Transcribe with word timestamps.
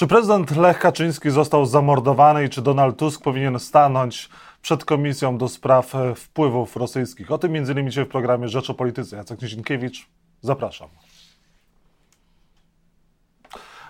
Czy 0.00 0.06
prezydent 0.06 0.56
Lech 0.56 0.78
Kaczyński 0.78 1.30
został 1.30 1.66
zamordowany 1.66 2.44
i 2.44 2.48
czy 2.48 2.62
Donald 2.62 2.96
Tusk 2.96 3.22
powinien 3.22 3.58
stanąć 3.58 4.28
przed 4.62 4.84
Komisją 4.84 5.38
do 5.38 5.48
Spraw 5.48 5.94
e, 5.94 6.14
Wpływów 6.14 6.76
Rosyjskich? 6.76 7.30
O 7.32 7.38
tym 7.38 7.52
między 7.52 7.72
innymi 7.72 7.90
dzisiaj 7.90 8.04
w 8.04 8.08
programie 8.08 8.48
Rzecz 8.48 8.70
o 8.70 8.74
Polityce. 8.74 9.16
Jacek 9.16 9.42
Nizinkiewicz, 9.42 10.06
zapraszam. 10.40 10.88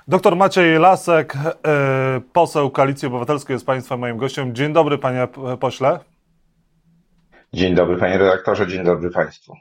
Doktor 0.08 0.36
Maciej 0.36 0.78
Lasek, 0.78 1.34
e, 1.36 2.20
poseł 2.32 2.70
Koalicji 2.70 3.08
Obywatelskiej 3.08 3.54
jest 3.54 3.66
Państwa 3.66 3.96
moim 3.96 4.16
gościem. 4.16 4.54
Dzień 4.54 4.72
dobry 4.72 4.98
panie 4.98 5.28
pośle. 5.60 6.00
Dzień 7.52 7.74
dobry 7.74 7.96
panie 7.96 8.18
redaktorze, 8.18 8.66
dzień 8.66 8.84
dobry 8.84 9.10
Państwu. 9.10 9.56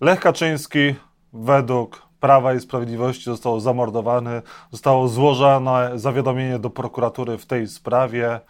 Lech 0.00 0.20
Kaczyński 0.20 0.94
według 1.32 2.07
Prawa 2.20 2.54
i 2.54 2.60
Sprawiedliwości 2.60 3.24
został 3.24 3.60
zamordowany, 3.60 4.42
zostało 4.72 5.08
złożone 5.08 5.90
zawiadomienie 5.94 6.58
do 6.58 6.70
prokuratury 6.70 7.38
w 7.38 7.46
tej 7.46 7.68
sprawie. 7.68 8.40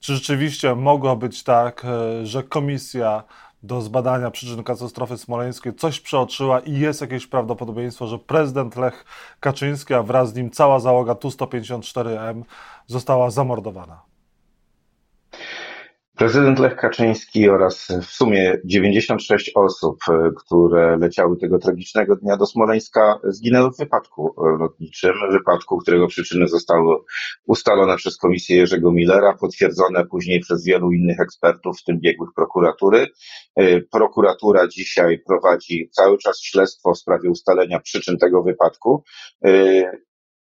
Czy 0.00 0.14
rzeczywiście 0.14 0.74
mogło 0.74 1.16
być 1.16 1.42
tak, 1.42 1.84
e, 1.84 2.26
że 2.26 2.42
komisja 2.42 3.22
do 3.62 3.80
zbadania 3.80 4.30
przyczyn 4.30 4.64
katastrofy 4.64 5.18
smoleńskiej 5.18 5.74
coś 5.74 6.00
przeoczyła 6.00 6.60
i 6.60 6.72
jest 6.72 7.00
jakieś 7.00 7.26
prawdopodobieństwo, 7.26 8.06
że 8.06 8.18
prezydent 8.18 8.76
Lech 8.76 9.04
Kaczyński, 9.40 9.94
a 9.94 10.02
wraz 10.02 10.30
z 10.30 10.34
nim 10.34 10.50
cała 10.50 10.80
załoga 10.80 11.14
Tu-154M 11.14 12.42
została 12.86 13.30
zamordowana? 13.30 14.07
Prezydent 16.18 16.58
Lech 16.58 16.76
Kaczyński 16.76 17.48
oraz 17.48 17.88
w 18.02 18.10
sumie 18.10 18.60
96 18.64 19.52
osób, 19.54 19.98
e, 20.10 20.30
które 20.36 20.96
leciały 20.96 21.36
tego 21.36 21.58
tragicznego 21.58 22.16
dnia 22.16 22.36
do 22.36 22.46
Smoleńska, 22.46 23.18
zginęły 23.24 23.70
w 23.70 23.76
wypadku 23.78 24.34
lotniczym, 24.58 25.12
wypadku, 25.30 25.78
którego 25.78 26.06
przyczyny 26.06 26.48
zostały 26.48 26.96
ustalone 27.46 27.96
przez 27.96 28.16
komisję 28.16 28.56
Jerzego 28.56 28.92
Millera, 28.92 29.34
potwierdzone 29.40 30.06
później 30.06 30.40
przez 30.40 30.64
wielu 30.64 30.92
innych 30.92 31.20
ekspertów, 31.20 31.80
w 31.80 31.84
tym 31.84 32.00
biegłych 32.00 32.30
prokuratury. 32.36 33.06
E, 33.56 33.80
prokuratura 33.80 34.68
dzisiaj 34.68 35.18
prowadzi 35.26 35.90
cały 35.92 36.18
czas 36.18 36.40
śledztwo 36.42 36.94
w 36.94 36.98
sprawie 36.98 37.30
ustalenia 37.30 37.80
przyczyn 37.80 38.18
tego 38.18 38.42
wypadku. 38.42 39.04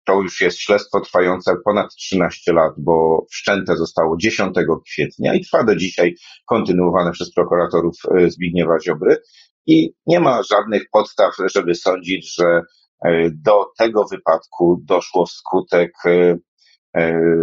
To 0.05 0.21
już 0.21 0.41
jest 0.41 0.59
śledztwo 0.59 0.99
trwające 1.01 1.55
ponad 1.65 1.95
13 1.95 2.53
lat, 2.53 2.73
bo 2.77 3.25
wszczęte 3.31 3.75
zostało 3.77 4.17
10 4.17 4.55
kwietnia 4.85 5.33
i 5.33 5.41
trwa 5.41 5.63
do 5.63 5.75
dzisiaj, 5.75 6.15
kontynuowane 6.45 7.11
przez 7.11 7.33
prokuratorów 7.33 7.95
e, 8.17 8.29
Zbigniewa 8.29 8.79
Ziobry. 8.79 9.17
I 9.65 9.93
nie 10.05 10.19
ma 10.19 10.43
żadnych 10.43 10.83
podstaw, 10.91 11.35
żeby 11.55 11.75
sądzić, 11.75 12.35
że 12.35 12.61
e, 13.05 13.29
do 13.31 13.65
tego 13.77 14.05
wypadku 14.11 14.81
doszło 14.83 15.25
wskutek 15.25 15.93
e, 16.05 16.37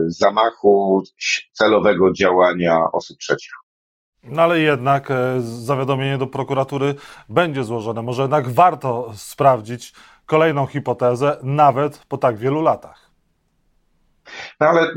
zamachu 0.07 1.03
celowego 1.53 2.13
działania 2.13 2.85
osób 2.93 3.19
trzecich. 3.19 3.53
No 4.23 4.43
ale 4.43 4.61
jednak 4.61 5.09
zawiadomienie 5.39 6.19
do 6.19 6.27
prokuratury 6.27 6.95
będzie 7.29 7.65
złożone. 7.65 8.03
Może 8.03 8.23
jednak 8.23 8.49
warto 8.49 9.13
sprawdzić, 9.17 9.93
kolejną 10.31 10.67
hipotezę, 10.67 11.37
nawet 11.43 11.99
po 12.09 12.19
tak 12.19 12.39
wielu 12.39 12.63
latach. 12.63 13.11
No 14.61 14.67
ale 14.67 14.95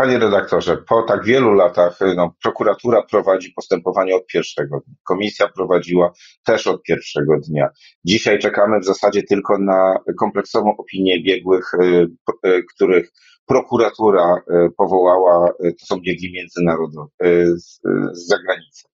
Panie 0.00 0.18
redaktorze, 0.18 0.76
po 0.76 1.02
tak 1.02 1.24
wielu 1.24 1.54
latach 1.54 1.98
no, 2.16 2.34
prokuratura 2.42 3.02
prowadzi 3.02 3.52
postępowanie 3.56 4.16
od 4.16 4.26
pierwszego 4.26 4.80
dnia. 4.86 4.96
Komisja 5.04 5.48
prowadziła 5.48 6.12
też 6.44 6.66
od 6.66 6.82
pierwszego 6.82 7.40
dnia. 7.48 7.68
Dzisiaj 8.04 8.38
czekamy 8.38 8.80
w 8.80 8.84
zasadzie 8.84 9.22
tylko 9.22 9.58
na 9.58 9.98
kompleksową 10.18 10.76
opinię 10.76 11.22
biegłych, 11.22 11.74
y, 11.74 12.06
y, 12.46 12.64
których 12.74 13.10
prokuratura 13.46 14.34
y, 14.36 14.70
powołała, 14.76 15.48
to 15.48 15.86
są 15.86 16.00
biegli 16.00 16.32
międzynarodowi 16.32 17.10
z, 17.56 17.80
z 18.12 18.26
zagranicy. 18.26 18.84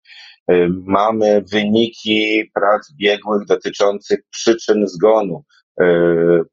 Mamy 0.86 1.44
wyniki 1.52 2.50
prac 2.54 2.92
biegłych 2.92 3.46
dotyczących 3.46 4.18
przyczyn 4.30 4.86
zgonu 4.88 5.44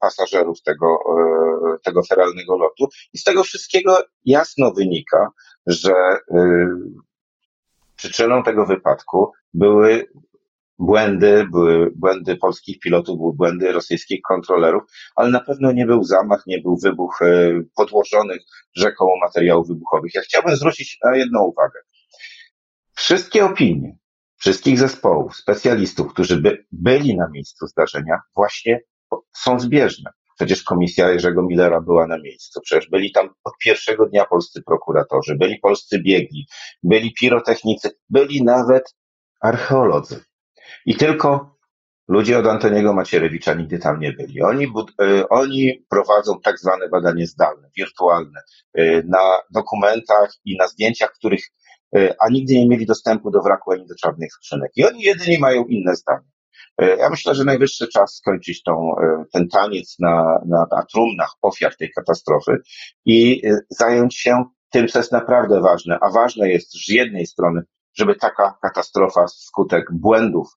pasażerów 0.00 0.62
tego, 0.62 0.86
e, 0.86 1.78
tego 1.84 2.02
feralnego 2.02 2.56
lotu. 2.56 2.88
I 3.12 3.18
z 3.18 3.24
tego 3.24 3.44
wszystkiego 3.44 3.98
jasno 4.24 4.72
wynika, 4.72 5.30
że 5.66 5.92
e, 5.94 6.68
przyczyną 7.96 8.42
tego 8.42 8.66
wypadku 8.66 9.32
były 9.54 10.06
błędy, 10.78 11.46
były 11.52 11.90
błędy 11.96 12.36
polskich 12.36 12.80
pilotów, 12.80 13.18
były 13.18 13.32
błędy 13.32 13.72
rosyjskich 13.72 14.20
kontrolerów, 14.22 14.82
ale 15.16 15.30
na 15.30 15.40
pewno 15.40 15.72
nie 15.72 15.86
był 15.86 16.04
zamach, 16.04 16.42
nie 16.46 16.60
był 16.60 16.76
wybuch 16.76 17.18
podłożonych 17.76 18.40
rzekomo 18.76 19.12
materiałów 19.22 19.68
wybuchowych. 19.68 20.14
Ja 20.14 20.20
chciałbym 20.20 20.56
zwrócić 20.56 20.98
na 21.04 21.16
jedną 21.16 21.42
uwagę. 21.42 21.80
Wszystkie 22.94 23.44
opinie 23.44 23.96
wszystkich 24.44 24.78
zespołów, 24.78 25.36
specjalistów, 25.36 26.12
którzy 26.12 26.40
by, 26.40 26.66
byli 26.72 27.16
na 27.16 27.28
miejscu 27.28 27.66
zdarzenia, 27.66 28.20
właśnie 28.34 28.80
są 29.36 29.60
zbieżne. 29.60 30.10
Przecież 30.36 30.62
komisja 30.62 31.10
Jerzego 31.10 31.42
Millera 31.42 31.80
była 31.80 32.06
na 32.06 32.18
miejscu. 32.18 32.60
Przecież 32.60 32.90
byli 32.90 33.12
tam 33.12 33.28
od 33.44 33.54
pierwszego 33.64 34.06
dnia 34.06 34.24
polscy 34.24 34.62
prokuratorzy, 34.62 35.36
byli 35.36 35.58
polscy 35.58 36.02
biegli, 36.02 36.46
byli 36.82 37.14
pirotechnicy, 37.14 37.90
byli 38.10 38.44
nawet 38.44 38.94
archeolodzy. 39.40 40.24
I 40.86 40.96
tylko 40.96 41.54
ludzie 42.08 42.38
od 42.38 42.46
Antoniego 42.46 42.92
Macierewicza 42.92 43.54
nigdy 43.54 43.78
tam 43.78 44.00
nie 44.00 44.12
byli. 44.12 44.42
Oni, 44.42 44.64
y, 45.02 45.28
oni 45.28 45.84
prowadzą 45.90 46.40
tak 46.40 46.58
zwane 46.58 46.88
badanie 46.88 47.26
zdalne, 47.26 47.68
wirtualne, 47.76 48.40
y, 48.78 49.02
na 49.06 49.40
dokumentach 49.50 50.30
i 50.44 50.56
na 50.56 50.68
zdjęciach, 50.68 51.12
których, 51.12 51.44
y, 51.96 52.14
a 52.20 52.28
nigdy 52.28 52.54
nie 52.54 52.68
mieli 52.68 52.86
dostępu 52.86 53.30
do 53.30 53.42
wraku 53.42 53.72
ani 53.72 53.86
do 53.86 53.94
czarnych 53.94 54.32
skrzynek. 54.32 54.72
I 54.76 54.84
oni 54.84 55.02
jedynie 55.02 55.38
mają 55.38 55.64
inne 55.64 55.96
zdanie. 55.96 56.33
E, 56.78 56.96
ja 56.96 57.10
myślę, 57.10 57.34
że 57.34 57.44
najwyższy 57.44 57.88
czas 57.88 58.14
skończyć 58.14 58.62
tą, 58.62 58.96
e, 58.98 59.24
ten 59.32 59.48
taniec 59.48 59.96
na, 59.98 60.40
na, 60.46 60.66
na 60.70 60.82
trumnach 60.82 61.34
ofiar 61.42 61.76
tej 61.76 61.90
katastrofy 61.90 62.56
i 63.04 63.46
e, 63.46 63.58
zająć 63.68 64.16
się 64.16 64.44
tym, 64.70 64.88
co 64.88 64.98
jest 64.98 65.12
naprawdę 65.12 65.60
ważne. 65.60 65.98
A 66.00 66.10
ważne 66.10 66.50
jest 66.50 66.72
z 66.72 66.88
jednej 66.88 67.26
strony, 67.26 67.62
żeby 67.94 68.14
taka 68.14 68.58
katastrofa 68.62 69.28
skutek 69.28 69.92
błędów, 69.92 70.48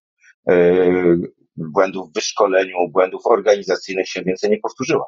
błędów 1.58 2.10
w 2.10 2.14
wyszkoleniu, 2.14 2.76
błędów 2.90 3.22
organizacyjnych 3.26 4.10
się 4.10 4.24
więcej 4.24 4.50
nie 4.50 4.58
powtórzyła. 4.58 5.06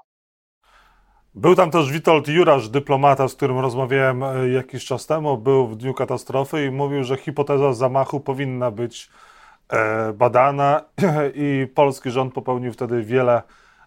Był 1.36 1.56
tam 1.56 1.72
też 1.72 1.92
Witold 1.92 2.28
Jurasz, 2.28 2.70
dyplomata, 2.70 3.28
z 3.28 3.36
którym 3.36 3.60
rozmawiałem 3.60 4.24
jakiś 4.54 4.86
czas 4.86 5.06
temu, 5.06 5.38
był 5.38 5.68
w 5.68 5.78
dniu 5.78 5.94
katastrofy 5.94 6.66
i 6.66 6.72
mówił, 6.72 7.04
że 7.04 7.18
hipoteza 7.18 7.74
zamachu 7.74 8.20
powinna 8.20 8.72
być 8.72 9.10
badana 10.14 10.82
i 11.34 11.68
polski 11.76 12.12
rząd 12.12 12.34
popełnił 12.34 12.74
wtedy 12.74 13.04
wiele 13.04 13.42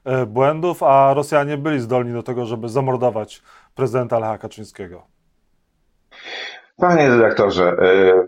e, 0.04 0.26
błędów, 0.26 0.82
a 0.82 1.14
Rosjanie 1.14 1.56
byli 1.56 1.80
zdolni 1.80 2.12
do 2.12 2.22
tego, 2.22 2.46
żeby 2.46 2.68
zamordować 2.68 3.42
prezydenta 3.74 4.18
Lecha 4.18 4.38
Kaczyńskiego. 4.38 5.02
Panie 6.76 7.08
redaktorze, 7.08 7.64
e, 7.64 8.24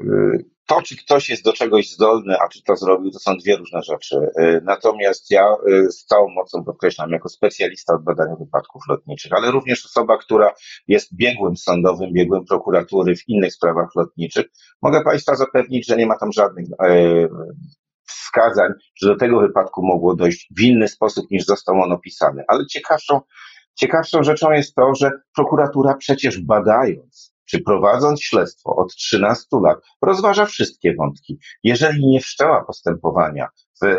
to, 0.67 0.83
czy 0.83 0.97
ktoś 0.97 1.29
jest 1.29 1.45
do 1.45 1.53
czegoś 1.53 1.91
zdolny, 1.91 2.37
a 2.41 2.49
czy 2.49 2.63
to 2.63 2.77
zrobił, 2.77 3.11
to 3.11 3.19
są 3.19 3.37
dwie 3.37 3.57
różne 3.57 3.83
rzeczy. 3.83 4.17
Y, 4.41 4.61
natomiast 4.65 5.31
ja 5.31 5.57
y, 5.69 5.93
z 5.93 6.05
całą 6.05 6.29
mocą 6.29 6.65
podkreślam, 6.65 7.11
jako 7.11 7.29
specjalista 7.29 7.95
od 7.95 8.05
badania 8.05 8.37
wypadków 8.37 8.83
lotniczych, 8.89 9.33
ale 9.33 9.51
również 9.51 9.87
osoba, 9.87 10.19
która 10.19 10.55
jest 10.89 11.17
biegłym 11.17 11.57
sądowym, 11.57 12.13
biegłym 12.13 12.45
prokuratury 12.45 13.17
w 13.17 13.29
innych 13.29 13.53
sprawach 13.53 13.89
lotniczych, 13.97 14.47
mogę 14.83 15.03
Państwa 15.05 15.35
zapewnić, 15.35 15.87
że 15.87 15.97
nie 15.97 16.07
ma 16.07 16.19
tam 16.19 16.33
żadnych 16.33 16.67
e, 16.81 17.29
wskazań, 18.07 18.73
że 19.03 19.09
do 19.09 19.17
tego 19.17 19.41
wypadku 19.41 19.87
mogło 19.87 20.15
dojść 20.17 20.49
w 20.57 20.61
inny 20.61 20.89
sposób 20.89 21.31
niż 21.31 21.45
został 21.45 21.83
on 21.83 21.93
opisany. 21.93 22.45
Ale 22.49 22.67
ciekawszą, 22.67 23.21
ciekawszą 23.75 24.23
rzeczą 24.23 24.53
jest 24.53 24.75
to, 24.75 24.95
że 24.95 25.11
prokuratura 25.35 25.95
przecież 25.95 26.41
badając 26.41 27.34
czy 27.47 27.61
prowadząc 27.61 28.23
śledztwo 28.23 28.77
od 28.77 28.95
13 28.95 29.47
lat, 29.63 29.79
rozważa 30.03 30.47
wszystkie 30.47 30.95
wątki. 30.95 31.39
Jeżeli 31.63 32.07
nie 32.07 32.21
wszczęła 32.21 32.65
postępowania 32.65 33.49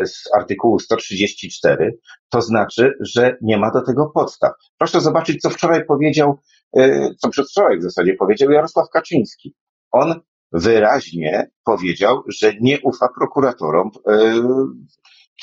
z 0.04 0.34
artykułu 0.34 0.78
134, 0.78 1.98
to 2.28 2.40
znaczy, 2.40 2.92
że 3.00 3.36
nie 3.42 3.58
ma 3.58 3.70
do 3.70 3.82
tego 3.82 4.10
podstaw. 4.14 4.52
Proszę 4.78 5.00
zobaczyć, 5.00 5.42
co 5.42 5.50
wczoraj 5.50 5.84
powiedział, 5.84 6.38
e, 6.76 7.14
co 7.14 7.28
przedwczoraj 7.28 7.78
w 7.78 7.82
zasadzie 7.82 8.14
powiedział 8.14 8.50
Jarosław 8.50 8.90
Kaczyński. 8.90 9.54
On 9.90 10.20
wyraźnie 10.52 11.50
powiedział, 11.64 12.22
że 12.28 12.52
nie 12.60 12.80
ufa 12.80 13.08
prokuratorom 13.18 13.90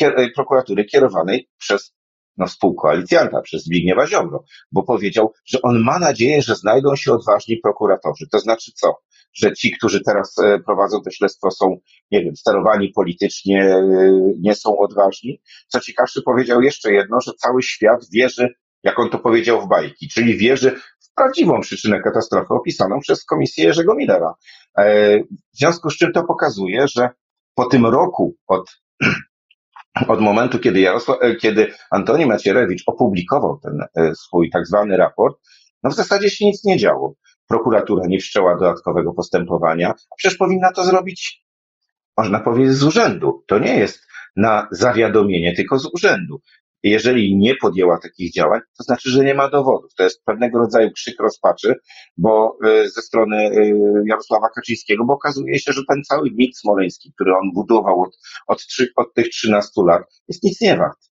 e, 0.02 0.30
prokuratury 0.36 0.86
kierowanej 0.86 1.50
przez 1.58 1.96
no, 2.38 2.48
współkoalicjanta, 2.48 3.42
przez 3.42 3.64
Zbigniewa 3.64 4.08
Ziobro, 4.08 4.44
bo 4.72 4.84
powiedział, 4.84 5.34
że 5.46 5.62
on 5.62 5.84
ma 5.84 6.00
nadzieję, 6.00 6.42
że 6.42 6.56
znajdą 6.56 6.96
się 6.96 7.14
odważni 7.14 7.58
prokuratorzy. 7.58 8.28
To 8.32 8.40
znaczy 8.40 8.72
co? 8.76 8.96
Że 9.34 9.54
ci, 9.54 9.72
którzy 9.72 10.02
teraz 10.04 10.40
e, 10.40 10.60
prowadzą 10.60 11.02
to 11.02 11.12
śledztwo 11.12 11.52
są, 11.52 11.78
nie 12.12 12.24
wiem, 12.24 12.36
sterowani 12.36 12.90
politycznie, 12.90 13.64
e, 13.64 14.12
nie 14.40 14.56
są 14.56 14.78
odważni. 14.78 15.42
Co 15.68 15.80
ciekawsze 15.80 16.22
powiedział 16.22 16.62
jeszcze 16.62 16.94
jedno, 16.94 17.22
że 17.22 17.32
cały 17.34 17.64
świat 17.64 18.06
wierzy 18.14 18.54
jak 18.84 19.00
on 19.00 19.10
to 19.10 19.20
powiedział 19.20 19.62
w 19.62 19.68
bajki, 19.68 20.08
czyli 20.08 20.38
wierzy 20.38 20.72
w 21.00 21.14
prawdziwą 21.16 21.62
przyczynę 21.62 22.02
katastrofy 22.02 22.54
opisaną 22.54 23.00
przez 23.00 23.26
komisję 23.26 23.66
Jerzego 23.66 23.96
Millera. 23.96 24.34
E, 24.78 25.20
w 25.24 25.58
związku 25.58 25.90
z 25.90 25.98
czym 25.98 26.14
to 26.14 26.24
pokazuje, 26.24 26.88
że 26.88 27.10
po 27.56 27.66
tym 27.66 27.86
roku 27.86 28.36
od, 28.48 28.82
od 30.08 30.22
momentu, 30.22 30.60
kiedy, 30.60 30.80
Jarosław, 30.80 31.18
e, 31.22 31.36
kiedy 31.36 31.74
Antoni 31.92 32.26
Macierewicz 32.26 32.84
opublikował 32.86 33.60
ten 33.60 33.82
e, 33.96 34.16
swój 34.16 34.50
tak 34.50 34.68
zwany 34.68 34.98
raport, 34.98 35.38
no 35.84 35.90
w 35.90 35.96
zasadzie 35.96 36.30
się 36.30 36.46
nic 36.46 36.64
nie 36.64 36.78
działo. 36.78 37.16
Prokuratura 37.48 38.04
nie 38.08 38.20
wszczęła 38.20 38.58
dodatkowego 38.58 39.14
postępowania, 39.14 39.90
a 39.90 40.16
przecież 40.18 40.38
powinna 40.38 40.72
to 40.72 40.84
zrobić, 40.84 41.46
można 42.18 42.40
powiedzieć, 42.40 42.74
z 42.74 42.84
urzędu. 42.84 43.44
To 43.48 43.60
nie 43.60 43.80
jest 43.80 44.08
na 44.36 44.68
zawiadomienie, 44.72 45.56
tylko 45.56 45.80
z 45.80 45.86
urzędu. 45.94 46.42
Jeżeli 46.84 47.38
nie 47.38 47.56
podjęła 47.56 48.00
takich 48.00 48.34
działań, 48.34 48.60
to 48.78 48.84
znaczy, 48.84 49.10
że 49.10 49.24
nie 49.24 49.34
ma 49.34 49.50
dowodów. 49.50 49.94
To 49.98 50.04
jest 50.04 50.24
pewnego 50.26 50.60
rodzaju 50.60 50.92
krzyk 50.92 51.20
rozpaczy, 51.20 51.76
bo 52.18 52.58
y, 52.66 52.90
ze 52.90 53.02
strony 53.02 53.38
y, 53.38 53.74
Jarosława 54.06 54.50
Kaczyńskiego, 54.56 55.06
bo 55.06 55.14
okazuje 55.14 55.60
się, 55.60 55.74
że 55.74 55.82
ten 55.88 56.04
cały 56.04 56.32
mit 56.32 56.58
smoleński, 56.58 57.14
który 57.16 57.36
on 57.36 57.52
budował 57.54 58.02
od, 58.02 58.18
od, 58.48 58.66
od 58.96 59.14
tych 59.14 59.30
13 59.30 59.72
lat, 59.86 60.04
jest 60.28 60.44
nic 60.44 60.62
nie 60.62 60.78
wart. 60.78 61.14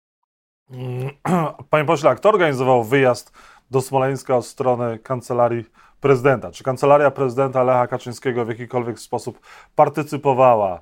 Panie 1.69 1.85
pośle, 1.85 2.15
kto 2.15 2.29
organizował 2.29 2.83
wyjazd 2.83 3.31
do 3.71 3.81
Smoleńska 3.81 4.37
od 4.37 4.45
strony 4.45 4.99
kancelarii 4.99 5.65
prezydenta? 6.01 6.51
Czy 6.51 6.63
kancelaria 6.63 7.11
prezydenta 7.11 7.63
Lecha 7.63 7.87
Kaczyńskiego 7.87 8.45
w 8.45 8.49
jakikolwiek 8.49 8.99
sposób 8.99 9.39
partycypowała 9.75 10.77
y, 10.77 10.81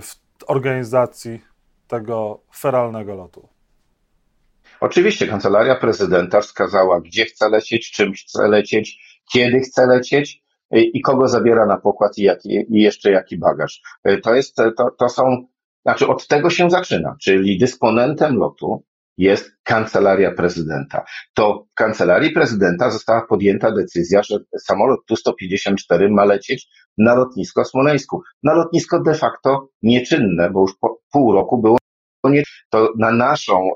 w 0.00 0.16
organizacji 0.46 1.40
tego 1.86 2.40
feralnego 2.54 3.14
lotu? 3.14 3.57
Oczywiście 4.80 5.26
kancelaria 5.26 5.74
prezydenta 5.74 6.40
wskazała, 6.40 7.00
gdzie 7.00 7.24
chce 7.24 7.48
lecieć, 7.48 7.90
czym 7.90 8.12
chce 8.12 8.48
lecieć, 8.48 8.98
kiedy 9.32 9.60
chce 9.60 9.86
lecieć 9.86 10.42
y, 10.76 10.80
i 10.80 11.00
kogo 11.00 11.28
zabiera 11.28 11.66
na 11.66 11.76
pokład 11.76 12.18
i, 12.18 12.28
i 12.44 12.82
jeszcze 12.82 13.10
jaki 13.10 13.38
bagaż. 13.38 13.82
Y, 14.08 14.18
to 14.18 14.34
jest, 14.34 14.56
to, 14.56 14.90
to 14.98 15.08
są, 15.08 15.46
znaczy 15.82 16.06
od 16.06 16.26
tego 16.26 16.50
się 16.50 16.70
zaczyna, 16.70 17.16
czyli 17.20 17.58
dysponentem 17.58 18.36
lotu 18.36 18.84
jest 19.16 19.50
kancelaria 19.62 20.32
prezydenta. 20.32 21.04
To 21.34 21.66
w 21.70 21.74
kancelarii 21.74 22.30
prezydenta 22.30 22.90
została 22.90 23.26
podjęta 23.26 23.72
decyzja, 23.72 24.22
że 24.22 24.38
samolot 24.58 25.00
Tu-154 25.06 26.10
ma 26.10 26.24
lecieć 26.24 26.68
na 26.98 27.14
lotnisko 27.14 27.64
Smoleńsku. 27.64 28.22
Na 28.42 28.54
lotnisko 28.54 29.00
de 29.00 29.14
facto 29.14 29.68
nieczynne, 29.82 30.50
bo 30.50 30.60
już 30.60 30.76
po 30.80 31.00
pół 31.12 31.32
roku 31.32 31.58
było 31.62 31.78
to 32.70 32.92
na 32.98 33.12
naszą, 33.12 33.70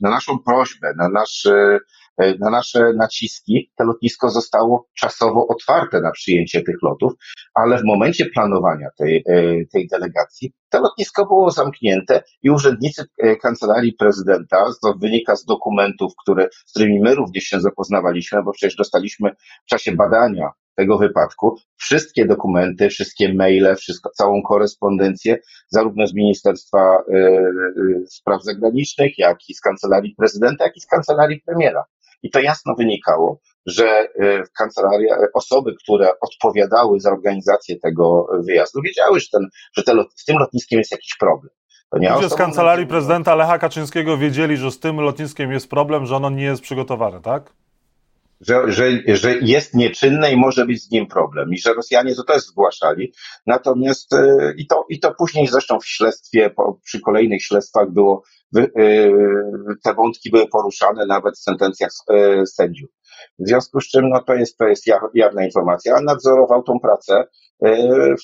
na 0.00 0.10
naszą 0.10 0.38
prośbę, 0.38 0.92
na 0.96 1.08
nasze, 1.08 1.78
na 2.18 2.50
nasze 2.50 2.92
naciski, 2.92 3.70
to 3.76 3.84
lotnisko 3.84 4.30
zostało 4.30 4.88
czasowo 4.94 5.46
otwarte 5.48 6.00
na 6.00 6.10
przyjęcie 6.10 6.62
tych 6.62 6.76
lotów, 6.82 7.12
ale 7.54 7.78
w 7.78 7.84
momencie 7.84 8.26
planowania 8.26 8.88
tej, 8.98 9.16
e, 9.16 9.66
tej 9.72 9.88
delegacji 9.88 10.52
to 10.70 10.80
lotnisko 10.80 11.26
było 11.26 11.50
zamknięte 11.50 12.22
i 12.42 12.50
urzędnicy 12.50 13.04
e, 13.18 13.36
kancelarii 13.36 13.92
prezydenta, 13.92 14.64
to 14.82 14.94
wynika 14.94 15.36
z 15.36 15.44
dokumentów, 15.44 16.12
które, 16.22 16.48
z 16.66 16.70
którymi 16.70 17.00
my 17.00 17.14
również 17.14 17.44
się 17.44 17.60
zapoznawaliśmy, 17.60 18.42
bo 18.42 18.52
przecież 18.52 18.76
dostaliśmy 18.76 19.30
w 19.66 19.66
czasie 19.66 19.92
badania 19.92 20.50
tego 20.80 20.98
wypadku. 20.98 21.56
Wszystkie 21.76 22.26
dokumenty, 22.26 22.88
wszystkie 22.88 23.34
maile, 23.34 23.76
wszystko, 23.76 24.10
całą 24.10 24.42
korespondencję, 24.42 25.38
zarówno 25.68 26.06
z 26.06 26.14
Ministerstwa 26.14 27.02
y, 27.08 27.16
y, 27.16 28.06
Spraw 28.06 28.44
Zagranicznych, 28.44 29.18
jak 29.18 29.38
i 29.48 29.54
z 29.54 29.60
Kancelarii 29.60 30.14
Prezydenta, 30.14 30.64
jak 30.64 30.76
i 30.76 30.80
z 30.80 30.86
Kancelarii 30.86 31.42
Premiera. 31.46 31.84
I 32.22 32.30
to 32.30 32.40
jasno 32.40 32.74
wynikało, 32.74 33.40
że 33.66 34.04
y, 34.04 34.42
kancelaria, 34.58 35.16
osoby, 35.34 35.74
które 35.84 36.12
odpowiadały 36.20 37.00
za 37.00 37.10
organizację 37.10 37.78
tego 37.78 38.26
wyjazdu, 38.46 38.80
wiedziały, 38.82 39.20
że, 39.20 39.26
ten, 39.32 39.48
że 39.76 39.82
te, 39.82 39.92
z 40.16 40.24
tym 40.24 40.38
lotniskiem 40.38 40.78
jest 40.78 40.92
jakiś 40.92 41.16
problem. 41.20 41.50
Ludzie 41.92 42.28
z 42.28 42.34
kancelarii 42.34 42.86
prezydenta 42.86 43.34
Lecha 43.34 43.58
Kaczyńskiego 43.58 44.16
wiedzieli, 44.16 44.56
że 44.56 44.70
z 44.70 44.80
tym 44.80 45.00
lotniskiem 45.00 45.52
jest 45.52 45.70
problem, 45.70 46.06
że 46.06 46.16
ono 46.16 46.30
nie 46.30 46.44
jest 46.44 46.62
przygotowane, 46.62 47.20
tak? 47.20 47.52
Że, 48.40 48.72
że, 48.72 48.90
że 49.06 49.38
jest 49.38 49.74
nieczynne 49.74 50.32
i 50.32 50.36
może 50.36 50.66
być 50.66 50.82
z 50.82 50.90
nim 50.90 51.06
problem 51.06 51.52
i 51.52 51.58
że 51.58 51.74
Rosjanie 51.74 52.14
to 52.14 52.24
też 52.24 52.42
zgłaszali. 52.42 53.12
Natomiast 53.46 54.12
e, 54.12 54.54
i 54.56 54.66
to, 54.66 54.84
i 54.88 55.00
to 55.00 55.14
później 55.14 55.46
zresztą 55.46 55.80
w 55.80 55.86
śledztwie, 55.86 56.50
po, 56.50 56.78
przy 56.84 57.00
kolejnych 57.00 57.42
śledztwach 57.42 57.90
było, 57.90 58.22
e, 58.56 58.66
te 59.84 59.94
wątki 59.94 60.30
były 60.30 60.48
poruszane 60.48 61.06
nawet 61.06 61.34
w 61.34 61.42
sentencjach 61.42 61.90
e, 62.10 62.46
sędziów. 62.46 62.90
W 63.38 63.48
związku 63.48 63.80
z 63.80 63.88
czym 63.88 64.08
no, 64.08 64.22
to 64.22 64.34
jest, 64.34 64.58
to 64.58 64.68
jest 64.68 64.84
jawna 65.14 65.44
informacja, 65.44 65.94
a 65.96 66.00
nadzorował 66.00 66.62
tą 66.62 66.80
pracę 66.80 67.24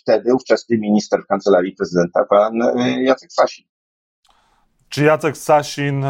wtedy 0.02 0.34
ówczesny 0.34 0.78
minister 0.78 1.20
w 1.22 1.26
kancelarii 1.26 1.72
prezydenta, 1.72 2.24
pan 2.24 2.52
Jacek 2.98 3.32
Sasin. 3.32 3.64
Czy 4.88 5.04
Jacek 5.04 5.36
Sasin 5.36 6.04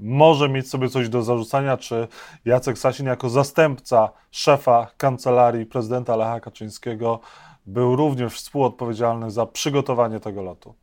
może 0.00 0.48
mieć 0.48 0.68
sobie 0.68 0.88
coś 0.88 1.08
do 1.08 1.22
zarzucania, 1.22 1.76
czy 1.76 2.08
Jacek 2.44 2.78
Sasin 2.78 3.06
jako 3.06 3.28
zastępca 3.28 4.12
szefa 4.30 4.86
kancelarii 4.96 5.66
prezydenta 5.66 6.16
Lecha 6.16 6.40
Kaczyńskiego 6.40 7.20
był 7.66 7.96
również 7.96 8.34
współodpowiedzialny 8.34 9.30
za 9.30 9.46
przygotowanie 9.46 10.20
tego 10.20 10.42
lotu? 10.42 10.74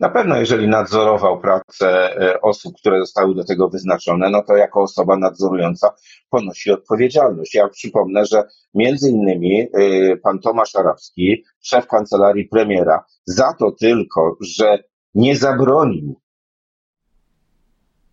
Na 0.00 0.08
pewno, 0.08 0.36
jeżeli 0.36 0.68
nadzorował 0.68 1.40
pracę 1.40 2.16
e, 2.20 2.40
osób, 2.40 2.74
które 2.76 3.00
zostały 3.00 3.34
do 3.34 3.44
tego 3.44 3.68
wyznaczone, 3.68 4.30
no 4.30 4.42
to 4.42 4.56
jako 4.56 4.82
osoba 4.82 5.16
nadzorująca 5.16 5.94
ponosi 6.30 6.70
odpowiedzialność. 6.70 7.54
Ja 7.54 7.68
przypomnę, 7.68 8.26
że 8.26 8.44
między 8.74 9.10
innymi 9.10 9.60
e, 9.60 9.66
pan 10.16 10.38
Tomasz 10.38 10.76
Arabski, 10.76 11.44
szef 11.62 11.86
kancelarii 11.86 12.48
premiera, 12.48 13.04
za 13.26 13.52
to 13.52 13.72
tylko, 13.72 14.36
że 14.40 14.78
nie 15.14 15.36
zabronił 15.36 16.20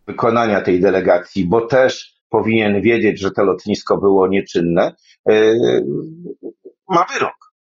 wykonania 0.08 0.62
tej 0.62 0.80
delegacji, 0.80 1.46
bo 1.46 1.62
też 1.68 2.14
powinien 2.30 2.82
wiedzieć, 2.82 3.20
że 3.20 3.32
to 3.32 3.44
lotnisko 3.44 3.98
było 3.98 4.28
nieczynne, 4.28 4.96
e, 5.30 5.54
ma 6.90 7.06
wyrok. 7.14 7.54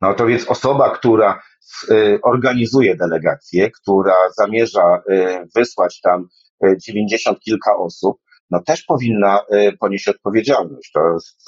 No 0.00 0.14
to 0.14 0.26
więc 0.26 0.48
osoba, 0.48 0.90
która 0.90 1.42
e, 1.90 2.18
organizuje 2.22 2.96
delegację, 2.96 3.70
która 3.70 4.14
zamierza 4.36 5.02
e, 5.10 5.44
wysłać 5.56 6.00
tam 6.00 6.28
dziewięćdziesiąt 6.86 7.40
kilka 7.40 7.76
osób, 7.76 8.16
no 8.50 8.62
też 8.62 8.82
powinna 8.82 9.40
ponieść 9.80 10.08
odpowiedzialność. 10.08 10.92
To 10.92 11.00
jest, 11.12 11.44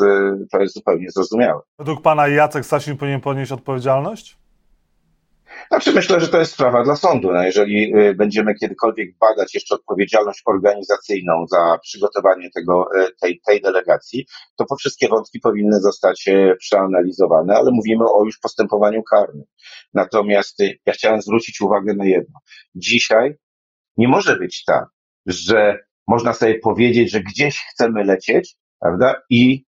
to 0.52 0.60
jest 0.60 0.74
zupełnie 0.74 1.10
zrozumiałe. 1.10 1.60
Według 1.78 2.02
pana 2.02 2.28
Jacek 2.28 2.66
Sasin 2.66 2.96
powinien 2.96 3.20
ponieść 3.20 3.52
odpowiedzialność? 3.52 4.41
Znaczy 5.72 5.92
myślę, 5.92 6.20
że 6.20 6.28
to 6.28 6.38
jest 6.38 6.52
sprawa 6.52 6.84
dla 6.84 6.96
sądu. 6.96 7.32
No 7.32 7.42
jeżeli 7.42 7.96
y, 7.96 8.14
będziemy 8.14 8.54
kiedykolwiek 8.54 9.18
badać 9.18 9.54
jeszcze 9.54 9.74
odpowiedzialność 9.74 10.42
organizacyjną 10.46 11.46
za 11.46 11.78
przygotowanie 11.82 12.50
tego, 12.50 12.88
y, 12.96 13.08
tej, 13.20 13.40
tej 13.46 13.60
delegacji, 13.60 14.26
to 14.56 14.64
po 14.64 14.76
wszystkie 14.76 15.08
wątki 15.08 15.40
powinny 15.40 15.80
zostać 15.80 16.28
y, 16.28 16.56
przeanalizowane, 16.58 17.54
ale 17.54 17.70
mówimy 17.70 18.04
o 18.04 18.24
już 18.24 18.38
postępowaniu 18.38 19.02
karnym. 19.02 19.44
Natomiast 19.94 20.58
ja 20.86 20.92
chciałem 20.92 21.22
zwrócić 21.22 21.60
uwagę 21.60 21.94
na 21.94 22.04
jedno. 22.04 22.40
Dzisiaj 22.74 23.34
nie 23.96 24.08
może 24.08 24.36
być 24.36 24.64
tak, 24.64 24.86
że 25.26 25.78
można 26.08 26.32
sobie 26.32 26.58
powiedzieć, 26.58 27.10
że 27.10 27.20
gdzieś 27.20 27.64
chcemy 27.72 28.04
lecieć, 28.04 28.56
prawda, 28.80 29.14
i, 29.30 29.64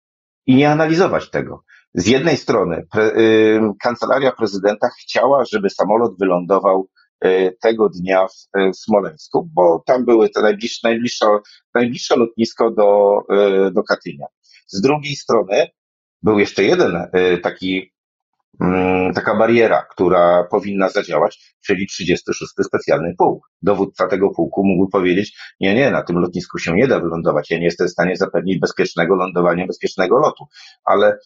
i 0.45 0.55
nie 0.55 0.69
analizować 0.69 1.29
tego. 1.29 1.63
Z 1.93 2.07
jednej 2.07 2.37
strony 2.37 2.87
pre, 2.91 3.03
y, 3.05 3.61
kancelaria 3.81 4.31
prezydenta 4.31 4.89
chciała, 5.01 5.45
żeby 5.45 5.69
samolot 5.69 6.17
wylądował 6.19 6.89
y, 7.25 7.57
tego 7.61 7.89
dnia 7.89 8.27
w, 8.27 8.59
y, 8.59 8.71
w 8.71 8.75
Smoleńsku, 8.75 9.49
bo 9.53 9.83
tam 9.85 10.05
były 10.05 10.29
te 10.29 10.41
najbliższe, 10.41 10.87
najbliższe, 10.87 11.25
najbliższe 11.73 12.15
lotnisko 12.15 12.71
do, 12.71 13.19
y, 13.67 13.71
do 13.71 13.83
Katynia. 13.83 14.25
Z 14.67 14.81
drugiej 14.81 15.15
strony 15.15 15.67
był 16.23 16.39
jeszcze 16.39 16.63
jeden 16.63 16.95
y, 16.95 17.37
taki, 17.37 17.93
mm, 18.61 19.13
taka 19.13 19.35
bariera, 19.35 19.85
która 19.91 20.43
powinna 20.43 20.89
zadziałać, 20.89 21.55
czyli 21.65 21.87
36 21.87 22.51
specjalny 22.63 23.15
pułk. 23.17 23.49
Dowódca 23.61 24.07
tego 24.07 24.29
pułku 24.29 24.63
mógł 24.65 24.89
powiedzieć, 24.89 25.37
nie, 25.59 25.75
nie, 25.75 25.91
na 25.91 26.03
tym 26.03 26.17
lotnisku 26.17 26.59
się 26.59 26.73
nie 26.73 26.87
da 26.87 26.99
wylądować, 26.99 27.51
ja 27.51 27.57
nie 27.57 27.65
jestem 27.65 27.87
w 27.87 27.91
stanie 27.91 28.15
zapewnić 28.15 28.59
bezpiecznego 28.59 29.15
lądowania, 29.15 29.67
bezpiecznego 29.67 30.17
lotu, 30.17 30.45
ale 30.85 31.17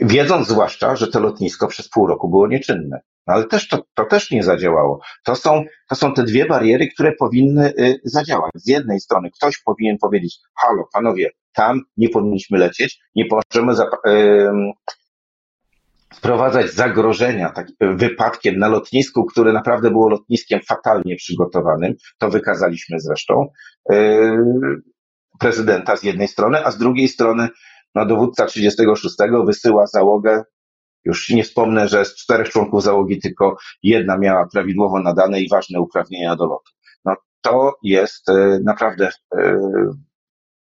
wiedząc 0.00 0.48
zwłaszcza, 0.48 0.96
że 0.96 1.08
to 1.08 1.20
lotnisko 1.20 1.66
przez 1.66 1.88
pół 1.88 2.06
roku 2.06 2.28
było 2.28 2.48
nieczynne. 2.48 3.00
No 3.26 3.34
ale 3.34 3.44
też 3.44 3.68
to, 3.68 3.84
to 3.94 4.04
też 4.04 4.30
nie 4.30 4.42
zadziałało. 4.42 5.00
To 5.24 5.36
są, 5.36 5.64
to 5.88 5.94
są 5.94 6.14
te 6.14 6.22
dwie 6.22 6.46
bariery, 6.46 6.88
które 6.88 7.12
powinny 7.12 7.72
y, 7.78 8.00
zadziałać. 8.04 8.50
Z 8.54 8.68
jednej 8.68 9.00
strony 9.00 9.30
ktoś 9.30 9.58
powinien 9.58 9.98
powiedzieć, 9.98 10.38
halo, 10.56 10.88
panowie, 10.92 11.30
tam 11.52 11.80
nie 11.96 12.08
powinniśmy 12.08 12.58
lecieć, 12.58 13.00
nie 13.14 13.24
możemy, 13.30 13.72
y, 14.06 14.48
sprowadzać 16.14 16.70
zagrożenia 16.70 17.50
tak, 17.50 17.66
wypadkiem 17.80 18.58
na 18.58 18.68
lotnisku, 18.68 19.24
które 19.24 19.52
naprawdę 19.52 19.90
było 19.90 20.08
lotniskiem 20.08 20.60
fatalnie 20.68 21.16
przygotowanym. 21.16 21.94
To 22.18 22.30
wykazaliśmy 22.30 23.00
zresztą 23.00 23.48
prezydenta 25.40 25.96
z 25.96 26.02
jednej 26.02 26.28
strony, 26.28 26.64
a 26.64 26.70
z 26.70 26.78
drugiej 26.78 27.08
strony 27.08 27.48
no, 27.94 28.06
dowódca 28.06 28.46
36 28.46 29.16
wysyła 29.44 29.86
załogę. 29.86 30.42
Już 31.04 31.28
nie 31.28 31.44
wspomnę, 31.44 31.88
że 31.88 32.04
z 32.04 32.16
czterech 32.16 32.48
członków 32.48 32.82
załogi 32.82 33.20
tylko 33.20 33.56
jedna 33.82 34.18
miała 34.18 34.46
prawidłowo 34.46 35.00
nadane 35.00 35.40
i 35.40 35.48
ważne 35.48 35.80
uprawnienia 35.80 36.36
do 36.36 36.46
lotu. 36.46 36.72
No, 37.04 37.16
to 37.40 37.74
jest 37.82 38.28
e, 38.28 38.58
naprawdę 38.64 39.10
e, 39.34 39.60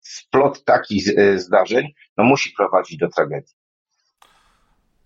splot 0.01 0.63
takich 0.63 1.17
e, 1.17 1.39
zdarzeń, 1.39 1.87
no, 2.17 2.23
musi 2.23 2.53
prowadzić 2.57 2.97
do 2.97 3.07
tragedii. 3.09 3.53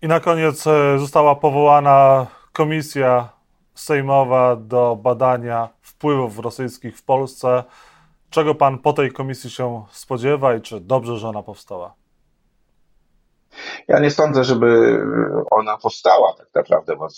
I 0.02 0.08
na 0.08 0.20
koniec 0.20 0.64
została 0.98 1.34
powołana 1.34 2.26
komisja 2.52 3.28
sejmowa 3.74 4.56
do 4.56 4.96
badania 4.96 5.68
wpływów 5.80 6.38
rosyjskich 6.38 6.98
w 6.98 7.04
Polsce. 7.04 7.64
Czego 8.30 8.54
pan 8.54 8.78
po 8.78 8.92
tej 8.92 9.12
komisji 9.12 9.50
się 9.50 9.84
spodziewa 9.90 10.54
i 10.54 10.60
czy 10.60 10.80
dobrze, 10.80 11.18
że 11.18 11.28
ona 11.28 11.42
powstała? 11.42 12.01
Ja 13.88 14.00
nie 14.00 14.10
sądzę, 14.10 14.44
żeby 14.44 15.00
ona 15.50 15.78
powstała 15.78 16.34
tak 16.38 16.48
naprawdę, 16.54 16.96
bo 16.96 17.08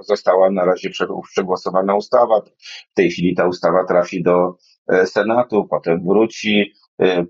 została 0.00 0.50
na 0.50 0.64
razie 0.64 0.90
przegłosowana 1.32 1.94
ustawa. 1.94 2.40
W 2.92 2.94
tej 2.94 3.10
chwili 3.10 3.34
ta 3.34 3.46
ustawa 3.46 3.84
trafi 3.84 4.22
do 4.22 4.56
e, 4.88 5.06
Senatu, 5.06 5.66
potem 5.70 6.04
wróci 6.08 6.72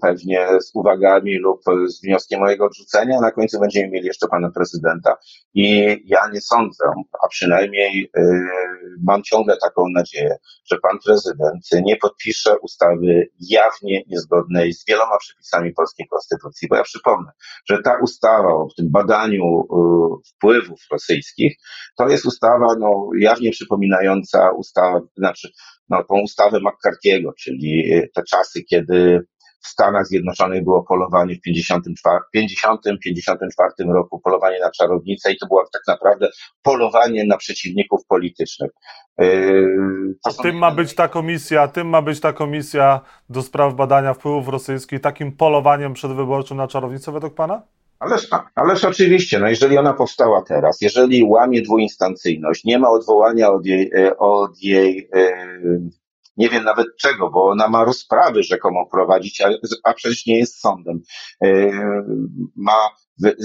pewnie 0.00 0.49
z 0.61 0.71
uwagami 0.75 1.38
lub 1.38 1.61
z 1.87 2.02
wnioskiem 2.02 2.42
o 2.42 2.50
jego 2.50 2.66
odrzucenia. 2.66 3.21
Na 3.21 3.30
końcu 3.30 3.61
będziemy 3.61 3.88
mieli 3.88 4.06
jeszcze 4.06 4.28
pana 4.28 4.50
prezydenta. 4.50 5.16
I 5.54 5.97
ja 6.04 6.21
nie 6.33 6.40
sądzę, 6.40 6.85
a 7.25 7.28
przynajmniej 7.28 8.11
y, 8.18 8.21
mam 9.02 9.23
ciągle 9.23 9.56
taką 9.56 9.88
nadzieję, 9.88 10.37
że 10.64 10.78
pan 10.83 10.99
prezydent 11.04 11.68
nie 11.85 11.97
podpisze 11.97 12.59
ustawy 12.59 13.28
jawnie 13.40 14.02
niezgodnej 14.06 14.73
z 14.73 14.87
wieloma 14.87 15.18
przepisami 15.18 15.73
polskiej 15.73 16.09
konstytucji. 16.09 16.68
Bo 16.68 16.76
ja 16.76 16.83
przypomnę, 16.83 17.30
że 17.71 17.83
ta 17.83 17.99
ustawa 18.02 18.49
o 18.49 18.68
tym 18.76 18.90
badaniu 18.90 19.61
y, 19.61 20.28
wpływów 20.28 20.80
rosyjskich 20.90 21.56
to 21.97 22.09
jest 22.09 22.26
ustawa 22.26 22.66
no, 22.78 23.11
jawnie 23.18 23.50
przypominająca 23.50 24.50
ustawę, 24.50 25.00
znaczy 25.16 25.49
no, 25.88 26.04
tą 26.04 26.21
ustawę 26.21 26.59
McCarthy'ego, 26.59 27.33
czyli 27.38 28.02
te 28.14 28.23
czasy, 28.23 28.62
kiedy 28.62 29.26
w 29.64 29.68
Stanach 29.68 30.06
Zjednoczonych 30.06 30.64
było 30.64 30.83
polowanie 30.83 31.35
w 31.35 31.40
50-54 31.49 33.92
roku, 33.92 34.21
polowanie 34.21 34.61
na 34.61 34.71
czarownicę 34.71 35.33
i 35.33 35.38
to 35.38 35.47
było 35.47 35.64
tak 35.73 35.83
naprawdę 35.88 36.28
polowanie 36.62 37.25
na 37.25 37.37
przeciwników 37.37 38.06
politycznych. 38.06 38.71
Yy, 39.18 40.14
tym 40.42 40.59
ma 40.59 40.71
być 40.71 40.94
ta 40.94 41.09
komisja, 41.09 41.68
tym 41.68 41.88
ma 41.88 42.02
być 42.02 42.21
ta 42.21 42.33
komisja 42.33 43.00
do 43.28 43.42
spraw 43.42 43.75
badania 43.75 44.14
wpływów 44.14 44.49
rosyjskich, 44.49 45.00
takim 45.00 45.33
polowaniem 45.33 45.92
przedwyborczym 45.92 46.56
na 46.56 46.68
czarownicę 46.68 47.12
według 47.12 47.35
pana? 47.35 47.62
Ależ, 47.99 48.28
ależ 48.54 48.85
oczywiście, 48.85 49.38
no 49.38 49.49
jeżeli 49.49 49.78
ona 49.78 49.92
powstała 49.92 50.42
teraz, 50.42 50.80
jeżeli 50.80 51.25
łamie 51.25 51.62
dwuinstancyjność, 51.62 52.64
nie 52.64 52.78
ma 52.78 52.90
odwołania 52.90 53.52
od 53.52 53.66
jej, 53.66 53.90
e, 53.97 54.16
od 54.16 54.62
jej 54.62 55.09
yy, 55.14 55.90
nie 56.36 56.48
wiem 56.48 56.64
nawet 56.64 56.86
czego, 57.00 57.30
bo 57.30 57.44
ona 57.44 57.68
ma 57.68 57.84
rozprawy 57.84 58.42
rzekomo 58.42 58.86
prowadzić, 58.86 59.40
a, 59.40 59.48
a 59.84 59.94
przecież 59.94 60.26
nie 60.26 60.38
jest 60.38 60.60
sądem. 60.60 61.00
E, 61.44 61.70
ma 62.56 62.90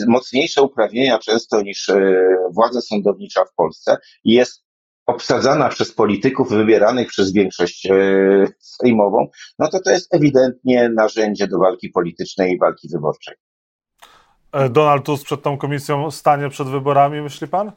mocniejsze 0.08 0.62
uprawnienia 0.62 1.19
często 1.19 1.62
niż 1.62 1.89
e, 1.89 2.25
władza 2.51 2.81
sądownicza 2.81 3.46
w 3.46 3.53
Polsce 3.53 3.98
i 4.24 4.34
jest 4.34 4.63
obsadzana 5.05 5.69
przez 5.69 5.93
polityków 5.93 6.50
wybieranych 6.50 7.08
przez 7.08 7.34
większość 7.34 7.86
e, 7.86 7.96
sejmową, 8.60 9.27
no 9.60 9.69
to 9.69 9.79
to 9.81 9.91
jest 9.91 10.15
ewidentnie 10.15 10.89
narzędzie 10.89 11.48
do 11.48 11.60
walki 11.60 11.89
politycznej 11.89 12.53
i 12.53 12.60
walki 12.60 12.89
wyborczej. 12.93 13.36
Donald 14.69 15.05
Tusk 15.05 15.25
przed 15.25 15.41
tą 15.41 15.58
komisją 15.58 16.12
stanie 16.12 16.50
przed 16.50 16.67
wyborami, 16.67 17.22
myśli 17.22 17.48
pan? 17.48 17.72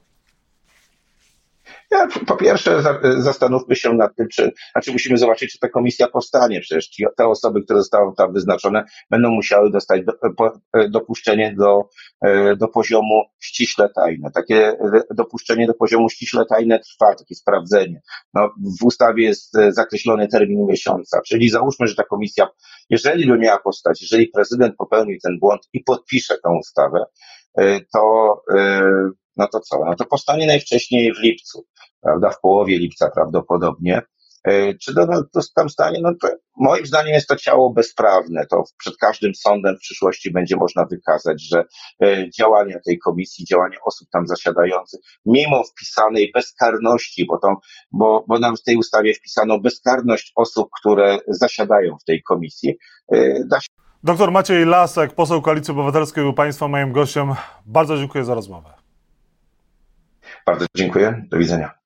Po 2.26 2.36
pierwsze, 2.36 2.82
zastanówmy 3.18 3.76
się 3.76 3.92
nad 3.92 4.16
tym, 4.16 4.28
czy, 4.28 4.52
znaczy 4.72 4.92
musimy 4.92 5.18
zobaczyć, 5.18 5.52
czy 5.52 5.58
ta 5.58 5.68
komisja 5.68 6.08
powstanie. 6.08 6.60
Przecież 6.60 6.90
te 7.16 7.26
osoby, 7.26 7.62
które 7.62 7.78
zostały 7.78 8.14
tam 8.16 8.32
wyznaczone, 8.32 8.84
będą 9.10 9.30
musiały 9.30 9.70
dostać 9.70 10.02
do, 10.04 10.12
e, 10.72 10.88
dopuszczenie 10.88 11.54
do, 11.58 11.88
e, 12.24 12.56
do 12.56 12.68
poziomu 12.68 13.22
ściśle 13.40 13.88
tajne. 13.94 14.30
Takie 14.30 14.68
e, 14.68 15.02
dopuszczenie 15.14 15.66
do 15.66 15.74
poziomu 15.74 16.08
ściśle 16.08 16.44
tajne 16.46 16.78
trwa, 16.78 17.14
takie 17.14 17.34
sprawdzenie. 17.34 18.00
No, 18.34 18.50
w 18.80 18.84
ustawie 18.84 19.24
jest 19.24 19.52
zakreślony 19.68 20.28
termin 20.28 20.66
miesiąca, 20.66 21.20
czyli 21.26 21.50
załóżmy, 21.50 21.86
że 21.86 21.94
ta 21.94 22.04
komisja, 22.04 22.48
jeżeli 22.90 23.26
by 23.26 23.38
miała 23.38 23.58
powstać, 23.58 24.02
jeżeli 24.02 24.28
prezydent 24.28 24.76
popełni 24.76 25.18
ten 25.22 25.38
błąd 25.38 25.68
i 25.72 25.80
podpisze 25.84 26.34
tę 26.34 26.50
ustawę, 26.60 27.04
to 27.92 28.34
no 29.36 29.48
to 29.48 29.60
co? 29.60 29.84
No 29.84 29.96
to 29.96 30.04
powstanie 30.04 30.46
najwcześniej 30.46 31.14
w 31.14 31.18
lipcu, 31.18 31.64
prawda? 32.02 32.30
W 32.30 32.40
połowie 32.40 32.78
lipca 32.78 33.10
prawdopodobnie. 33.10 34.02
E, 34.44 34.74
czy 34.74 34.94
Donald 34.94 35.32
Tusk 35.32 35.54
tam 35.54 35.70
stanie? 35.70 35.98
No 36.02 36.12
to 36.20 36.28
moim 36.56 36.86
zdaniem 36.86 37.14
jest 37.14 37.28
to 37.28 37.36
ciało 37.36 37.70
bezprawne. 37.70 38.46
To 38.46 38.64
przed 38.78 38.96
każdym 38.96 39.34
sądem 39.34 39.76
w 39.76 39.80
przyszłości 39.80 40.30
będzie 40.30 40.56
można 40.56 40.84
wykazać, 40.84 41.42
że 41.48 41.64
e, 42.02 42.30
działania 42.30 42.78
tej 42.86 42.98
komisji, 42.98 43.44
działania 43.44 43.76
osób 43.84 44.08
tam 44.12 44.26
zasiadających, 44.26 45.00
mimo 45.26 45.64
wpisanej 45.64 46.30
bezkarności, 46.34 47.26
bo, 47.26 47.38
to, 47.38 47.56
bo, 47.92 48.24
bo 48.28 48.38
nam 48.38 48.56
w 48.56 48.62
tej 48.62 48.76
ustawie 48.76 49.14
wpisano 49.14 49.58
bezkarność 49.58 50.32
osób, 50.36 50.68
które 50.80 51.18
zasiadają 51.28 51.96
w 51.98 52.04
tej 52.04 52.22
komisji, 52.22 52.76
e, 53.12 53.44
da 53.44 53.60
się 53.60 53.68
Doktor 54.04 54.32
Maciej 54.32 54.64
Lasek, 54.64 55.12
poseł 55.12 55.42
Koalicji 55.42 55.72
Obywatelskiej, 55.72 56.24
był 56.24 56.34
Państwa 56.34 56.68
moim 56.68 56.92
gościem. 56.92 57.34
Bardzo 57.66 57.98
dziękuję 57.98 58.24
za 58.24 58.34
rozmowę. 58.34 58.81
Bardzo 60.46 60.66
dziękuję. 60.76 61.24
Do 61.30 61.38
widzenia. 61.38 61.81